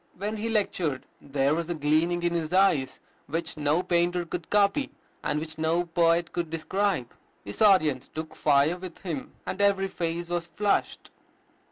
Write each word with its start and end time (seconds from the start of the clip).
When 0.17 0.37
he 0.37 0.49
lectured, 0.49 1.05
"there 1.21 1.53
was 1.53 1.69
a 1.69 1.75
gleaming 1.75 2.23
in 2.23 2.33
his 2.33 2.51
eyes 2.51 2.99
which 3.27 3.55
no 3.55 3.83
painter 3.83 4.25
could 4.25 4.49
copy, 4.49 4.89
and 5.23 5.39
which 5.39 5.59
no 5.59 5.85
poet 5.85 6.33
could 6.33 6.49
describe. 6.49 7.11
His 7.45 7.61
audience 7.61 8.07
took 8.07 8.35
fire 8.35 8.77
with 8.77 8.97
him, 9.03 9.33
and 9.45 9.61
every 9.61 9.89
face 9.89 10.27
was 10.29 10.47
flushed." 10.47 11.11